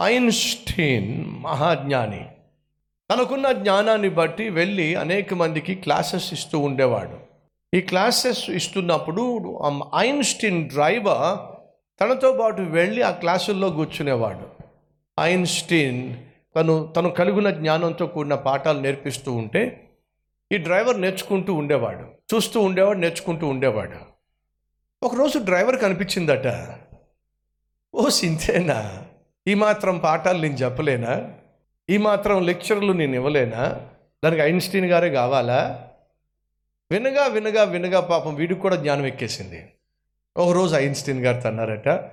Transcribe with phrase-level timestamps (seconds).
[0.00, 2.26] Einstein మహాజ్ఞాని.
[3.10, 7.18] తనకున్న జ్ఞానాన్ని బట్టి వెళ్ళి అనేక మందికి క్లాసెస్ ఇస్తూ ఉండేవాడు.
[7.76, 9.58] ఈ క్లాసెస్ ఇస్తున్నప్పుడు
[9.96, 11.56] ఐన్స్టీన్ డ్రైవర్
[12.00, 14.64] తనతో పాటు వెళ్ళి ఆ క్లాసుల్లో కూర్చునేవాడు.
[15.20, 16.16] ఐన్స్టీన్
[16.56, 19.88] తను తను కలిగిన జ్ఞానంతో కూడిన పాఠాలు నేర్పిస్తూ ఉంటే
[20.52, 22.34] ఈ డ్రైవర్ నేర్చుకుంటూ ఉండేవాడు.
[22.34, 23.96] చూస్తూ ఉండేవాడు నేర్చుకుంటూ ఉండేవాడు.
[25.02, 26.74] ఒకరోజు డ్రైవర్ కనిపించిందట.
[27.94, 29.05] ఓ సింతేనా
[29.48, 31.32] ఈ మాత్రం పాఠాలు నేను చెప్పలేనా?
[31.90, 33.88] ఈ మాత్రం లెక్చర్లు నేను ఇవ్వలేనా?
[34.24, 35.88] దానికి ఐన్స్టీన్ గారే కావాలా?
[36.92, 39.68] వినగా వినగా వినగా పాపం వీడికి కూడా జ్ఞానం ఎక్కేసింది.
[40.36, 42.10] ఒకరోజు ఐన్స్టీన్ గారితో అన్నారట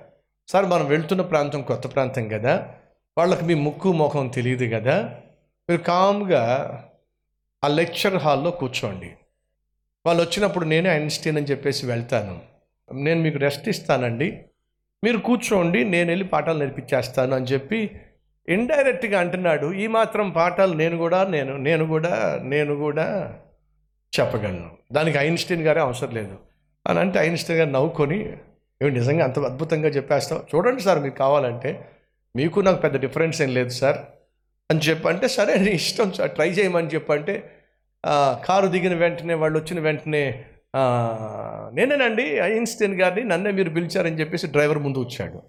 [0.48, 2.74] సార్ మనం వెళ్తున్న ప్రాంతం కొత్త ప్రాంతం కదా.
[3.18, 5.20] వాళ్ళకి మీ ముక్కు ముఖం తెలియదు కదా.
[5.70, 6.84] మీరు కామ్గా
[7.64, 9.10] ఆ లెక్చర్ హాల్లో కూర్చోండి.
[10.06, 12.42] వాళ్ళు వచ్చినప్పుడు నేనే ఐన్స్టీన్ అని చెప్పేసి వెళ్తాను.
[12.94, 14.44] నేను మీకు రెస్ట్ ఇస్తానండి.
[15.04, 17.78] మీరు కూర్చోండి నేను వెళ్ళి పాఠాలు నేర్పించేస్తాను అని చెప్పి
[18.48, 19.66] ఇండైరెక్ట్గా అంటున్నాడు.
[19.72, 23.06] ఈ మాత్రం పాఠాలు నేను కూడా నేను నేను కూడా నేను కూడా
[24.12, 24.70] చెప్పగలను.
[24.92, 26.36] దానికి ఐన్స్టీన్ గారే అవసరం లేదు.
[26.86, 28.18] అని అంటే ఐన్స్టీన్ గారు నవ్వుకొని
[28.80, 30.42] ఏమి నిజంగా అంత అద్భుతంగా చెప్పేస్తావు?
[30.50, 31.70] చూడండి సార్ మీకు కావాలంటే
[32.34, 33.98] మీకు నాకు పెద్ద డిఫరెన్స్ ఏం లేదు సార్
[34.70, 37.34] అని చెప్పంటే సరే నీ ఇష్టం సార్ ట్రై చేయమని చెప్పంటే
[38.44, 40.22] కారు దిగిన వెంటనే వాళ్ళు వచ్చిన వెంటనే
[41.74, 45.42] నేనేనండి ఐన్స్టీన్ గారిని నన్నే మీరు పిలిచారని చెప్పేసి డ్రైవర్ ముందు వచ్చాడు.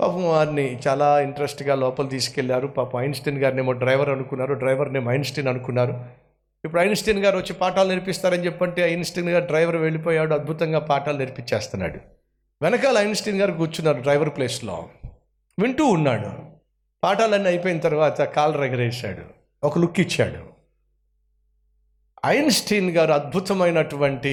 [0.00, 2.66] పాపం వారిని చాలా ఇంట్రెస్ట్గా లోపల తీసుకెళ్ళారు.
[2.66, 6.04] పాపం ఐన్స్టీన్ గారిని ఏమో డ్రైవర్ అనుకున్నారు డ్రైవర్ నేమ్ ఐన్స్టీన్ అనుకున్నారు.
[6.64, 11.98] ఇప్పుడు ఐన్స్టీన్ గారు వచ్చి పాఠాలు నేర్పిస్తారని చెప్పంటే ఐన్స్టీన్ గారు డ్రైవర్ వెళ్ళిపోయాడు అద్భుతంగా పాఠాలు నేర్పించేస్తున్నాడు.
[12.62, 14.88] వెనకాల ఐన్స్టీన్ గారు కూర్చున్నారు డ్రైవర్ ప్లేస్లో.
[15.60, 16.30] వింటూ ఉన్నాడు.
[17.04, 19.22] పాఠాలన్నీ అయిపోయిన తర్వాత కాలు రగరేశాడు.
[19.66, 20.53] ఒక లుక్ ఇచ్చాడు.
[22.24, 24.32] ఐన్స్టీన్ గారు అద్భుతమైనటువంటి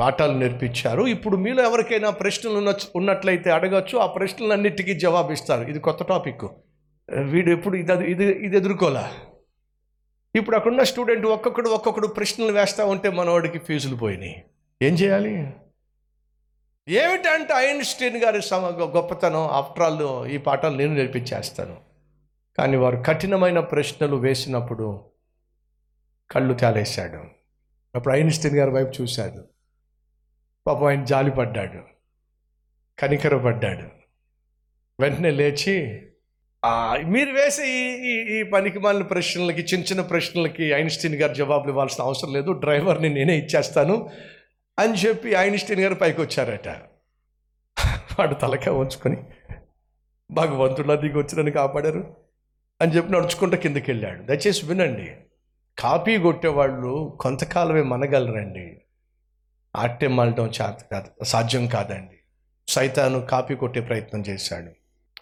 [0.00, 1.02] పాఠాలు నేర్పించారు.
[1.02, 3.98] ఇప్పుడు మీలో ఎవరికైనా ప్రశ్నలు ఉన్న ఉన్నట్లయితే అడగచ్చు.
[3.98, 5.68] ఆ ప్రశ్నలన్నిటికీ జవాబిస్తారు.
[5.68, 6.44] ఇది కొత్త టాపిక్.
[7.24, 9.04] వీడు ఎప్పుడు ఇది ఇది ఇది ఎదుర్కోలే?
[10.34, 14.44] ఇప్పుడు అక్కడున్న స్టూడెంట్ ఒక్కొక్కడు ఒక్కొక్కడు ప్రశ్నలు వేస్తూ ఉంటే మనవాడికి ఫీజులు పోయినాయి.
[14.82, 15.30] ఏం చేయాలి?
[16.88, 19.46] ఏమిటంటే ఐన్స్టీన్ గారి సమ గొప్పతనం?
[19.46, 21.76] ఆఫ్టర్ ఆల్ ఈ పాఠాలు నేను నేర్పించేస్తాను.
[22.58, 25.17] కానీ వారు కఠినమైన ప్రశ్నలు వేసినప్పుడు
[26.30, 27.20] కళ్ళు తేలేశాడు
[27.94, 29.44] అప్పుడు ఐన్స్టీన్ గారి వైపు చూశాడు.
[30.66, 31.80] పాపం ఆయన జాలిపడ్డాడు
[32.98, 33.86] కనికరపడ్డాడు
[35.00, 35.76] వెంటనే లేచి
[37.04, 42.04] మీరు వేసే ఈ ఈ ఈ పనికి మాలిన ప్రశ్నలకి చిన్న చిన్న ప్రశ్నలకి ఐన్స్టీన్ గారు జవాబులు ఇవ్వాల్సిన
[42.04, 42.50] అవసరం లేదు.
[42.52, 44.10] డ్రైవర్ని నేనే ఇచ్చేస్తాను
[44.78, 46.68] అని చెప్పి ఐన్స్టీన్ గారు పైకి వచ్చారట.
[48.18, 49.16] వాడు తలక ఉంచుకొని
[50.30, 52.16] భగవంతుడు దిగి వచ్చి నన్ను కాపాడారు
[52.80, 54.22] అని చెప్పి నడుచుకుంటూ కిందకి వెళ్ళాడు.
[54.22, 55.16] దయచేసి వినండి.
[55.78, 58.76] కాపీ కొట్టేవాళ్ళు కొంతకాలమే మనగలరండి.
[59.76, 62.16] ఆట్టే మలటం చేత కాదు సాధ్యం కాదండి.
[62.68, 64.70] సైతాను కాపీ కొట్టే ప్రయత్నం చేశాడు.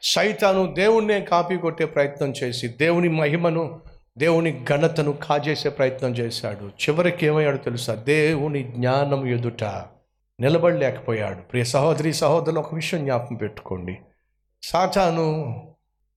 [0.02, 3.82] సైతాను దేవుణ్ణే కాపీ కొట్టే ప్రయత్నం చేసి దేవుని మహిమను
[4.18, 6.64] దేవుని ఘనతను కాజేసే ప్రయత్నం చేశాడు.
[6.64, 7.94] చివరికి ఏమయ్యాడు తెలుసా?
[7.94, 9.64] దేవుని జ్ఞానం ఎదుట
[10.40, 11.38] నిలబడలేకపోయాడు.
[11.38, 13.98] ప్రియ సహోదరి సహోదరులు ఒక విషయం జ్ఞాపం పెట్టుకోండి.
[14.62, 15.52] సాతాను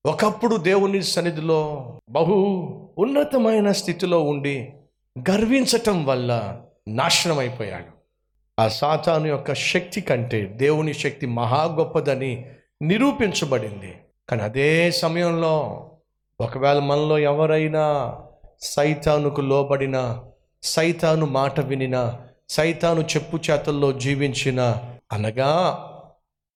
[0.09, 1.61] ఒకప్పుడు దేవుని సన్నిధిలో
[2.09, 2.35] బహు
[2.97, 4.73] ఉన్నతమైన స్థితిలో ఉండి
[5.29, 6.31] గర్వించటం వల్ల
[6.87, 7.91] నాశనం అయిపోయాడు
[8.57, 12.45] ఆ సాతాను యొక్క శక్తి కంటే దేవుని శక్తి మహా గొప్పదని
[12.81, 13.91] నిరూపించబడింది.
[14.29, 15.55] కానీ అదే సమయంలో
[16.39, 17.85] ఒకవేళ మనలో ఎవరైనా
[18.61, 20.19] సైతానుకు లోబడిన
[20.63, 22.17] సైతాను మాట వినిన
[22.49, 24.61] సైతాను చెప్పు చేతల్లో జీవించిన
[25.11, 25.51] అనగా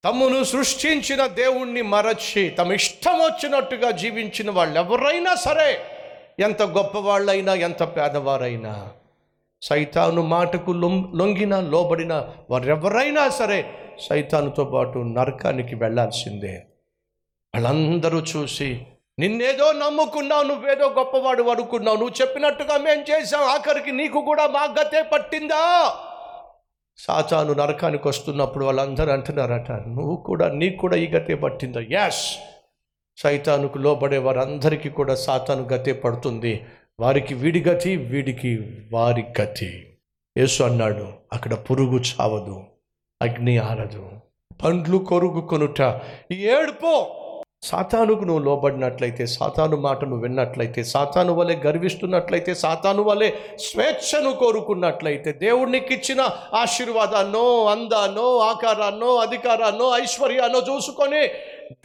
[0.03, 5.79] తమను సృష్టించిన దేవుణ్ణి మరచి తమ ఇష్టం వచ్చినట్టుగా జీవించిన వాళ్ళు ఎవరైనా సరే
[6.39, 8.91] ఎంత గొప్పవాళ్ళైనా ఎంత పేదవారైనా
[9.61, 10.71] సైతాను మాటకు
[11.15, 12.13] లొంగిన లోబడిన
[12.49, 13.65] వారెవరైనా సరే
[14.09, 16.63] సైతానుతో పాటు నరకానికి వెళ్ళాల్సిందే.
[17.55, 18.85] వాళ్ళందరూ చూసి
[19.19, 25.61] నిన్నేదో నమ్ముకున్నావు నువ్వేదో గొప్పవాడు అనుకున్నావు నువ్వు చెప్పినట్టుగా మేం చేసాం ఆఖరికి నీకు కూడా మా గతే పట్టిందా?
[26.97, 31.79] సాతాను నరకానికి వస్తున్నప్పుడు వాళ్ళందరూ అంటున్నారట నువ్వు కూడా నీకు కూడా ఈ గతే పట్టిందా?
[31.91, 32.37] యాస్
[33.17, 36.65] సైతానుకు లోబడే వారందరికీ కూడా సాతాను గతే పడుతుంది.
[36.99, 39.97] వారికి వీడి గతి వీడికి వారి గతి.
[40.37, 42.63] యేసు అన్నాడు అక్కడ పురుగు చావదు
[43.21, 44.09] అగ్ని ఆరదు.
[44.63, 46.01] పండ్లు కొరుగు కొనుట.
[46.31, 47.22] ఈ ఏడుపో!
[47.63, 55.93] సాతానుకు నువ్వు లోబడినట్లయితే సాతాను మాట నువ్వు విన్నట్లయితే సాతాను వలె గర్విస్తున్నట్లయితే సాతాను వలె స్వేచ్ఛను కోరుకున్నట్లయితే దేవుడికి
[55.93, 56.21] ఇచ్చిన
[56.53, 61.21] ఆశీర్వాదాన్నో అందానో ఆకారాన్నో అధికారాన్నో ఐశ్వర్యాన్నో చూసుకొని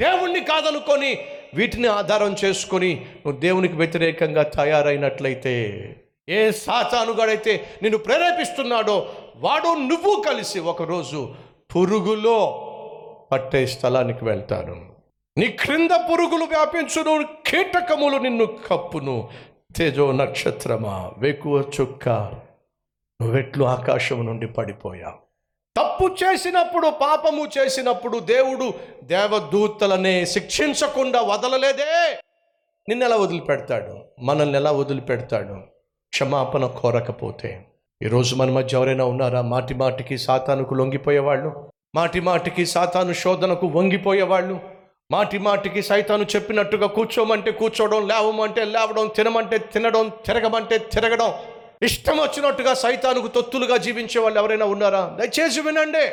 [0.02, 1.12] దేవుణ్ణి కాదనుకొని
[1.54, 2.90] వీటిని ఆధారం చేసుకొని
[3.22, 5.54] నువ్వు దేవునికి వ్యతిరేకంగా తయారైనట్లయితే
[6.28, 7.52] ఏ సాతానుగాడైతే
[7.82, 11.20] నిన్ను ప్రేరేపిస్తున్నాడో వాడు నువ్వు కలిసి ఒకరోజు
[11.74, 12.38] పురుగులో
[13.32, 14.76] పట్టే స్థలానికి వెళ్తాను.
[15.38, 19.28] నీ క్రింద పురుగులు వ్యాపించును కీటకములు నిన్ను కప్పును.
[19.76, 22.08] తేజో నక్షత్రమా వెకువ చుక్క
[23.22, 25.28] నువ్వెట్లు ఆకాశం నుండి పడిపోయావు.
[25.76, 28.72] తప్పు చేసినప్పుడు పాపము చేసినప్పుడు దేవుడు
[29.04, 32.20] దేవదూతలనే శిక్షించకుండా వదలలేదే.
[32.88, 33.98] నిన్నెలా వదిలిపెడతాడు?
[34.20, 35.54] మనల్ని ఎలా వదిలిపెడతాడు?
[36.08, 37.64] క్షమాపణ కోరకపోతే.
[38.02, 39.42] ఈరోజు మన మధ్య ఎవరైనా ఉన్నారా?
[39.42, 41.70] మాటి మాటికి సాతానుకు లొంగిపోయేవాళ్ళు?
[41.94, 44.77] మాటి మాటికి సాతాను శోధనకు వంగిపోయేవాళ్ళు?
[45.10, 51.32] మాటి మాటికి సైతాను చెప్పినట్టుగా కూర్చోమంటే కూర్చోవడం లేవమంటే లేవడం తినమంటే తినడం తిరగమంటే తిరగడం.
[51.82, 55.16] ఇష్టం వచ్చినట్టుగా సైతానుకు తొత్తులుగా జీవించే వాళ్ళు ఎవరైనా ఉన్నారా?
[55.20, 56.10] దయచేసి వినండి.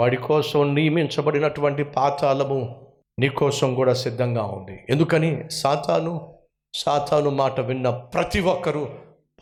[0.00, 2.86] వాడి కోసం నియమించబడినటువంటి పాతాళము
[3.18, 4.84] నీ కోసం కూడా సిద్ధంగా ఉంది.
[4.88, 5.44] ఎందుకని?
[5.50, 6.34] సాతాను
[6.74, 8.88] సాతాను మాట విన్న ప్రతి ఒక్కరూ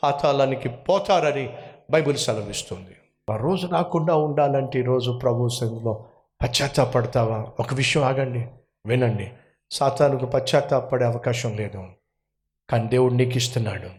[0.02, 1.56] పాతాళానికి పోతారని
[1.90, 2.96] బైబిల్ సెలవిస్తుంది.
[3.30, 6.04] ఆ రోజు రాకుండా ఉండాలంటే ఈరోజు ప్రభు సంఘంలో
[6.42, 7.46] పశ్చాత్తాపడతావా?
[7.60, 8.46] ఒక విషయం ఆగండి
[8.86, 9.30] వినండి.
[9.70, 11.84] సాతానుకు పశ్చాత్తాపడే అవకాశం లేదు.
[12.70, 13.90] కానీ దేవుడు నీకు ఇస్తున్నాడు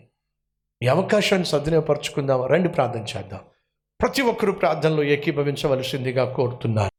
[0.83, 3.39] ఈ అవకాశాన్ని సద్వినియోగపరచుకుందాం రండి ప్రార్థన చేద్దాం.
[4.01, 6.93] ప్రతి ఒక్కరూ ప్రార్థనలో ఏకీభవించవలసిందిగా కోరుతున్నారు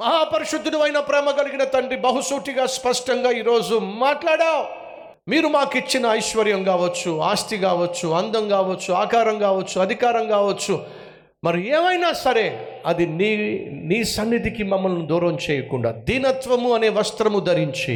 [0.00, 4.83] మహాపరిశుద్ధుడు అయిన ప్రేమ కలిగిన తండ్రి బహుసూటిగా స్పష్టంగా ఈరోజు మాట్లాడావు.
[5.26, 10.74] మీరు మాకు ఇచ్చిన ఐశ్వర్యం కావచ్చు ఆస్తి కావచ్చు అందం కావచ్చు ఆకారం కావచ్చు అధికారం కావచ్చు
[11.42, 12.44] మరి ఏమైనా సరే
[12.86, 13.30] అది నీ
[13.88, 17.94] నీ సన్నిధికి మమ్మల్ని దూరం చేయకుండా దీనత్వము అనే వస్త్రము ధరించి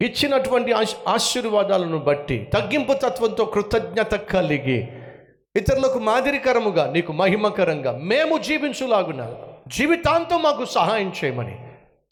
[0.00, 0.72] ఇచ్చినటువంటి
[1.10, 4.78] ఆశీర్వాదాలను బట్టి తగ్గింపు తత్వంతో కృతజ్ఞత కలిగి
[5.54, 9.22] ఇతరులకు మాదిరికరముగా నీకు మహిమకరంగా మేము జీవించులాగున
[9.68, 11.56] జీవితాంతం మాకు సహాయం చేయమని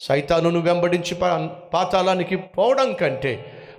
[0.01, 1.35] సైతాను వెంబడించి పా-
[1.73, 3.33] పాతాళానికి పోవడం కంటే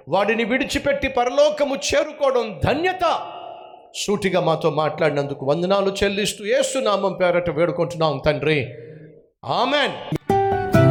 [0.08, 3.32] వాడిని విడిచిపెట్టి పరలోకము చేరుకోవడం ధన్యత.
[3.94, 8.69] సూటిగా మాతో మాట్లాడినందుకు వందనాలు చెల్లిస్తూ ఏసునామం పేరట వేడుకుంటున్నాం తండ్రి.
[9.44, 10.17] ఆమెన్.